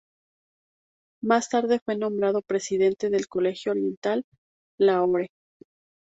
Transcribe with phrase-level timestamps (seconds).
[1.21, 4.23] Más tarde fue nombrado presidente del Colegio Oriental,
[4.79, 5.27] Lahore.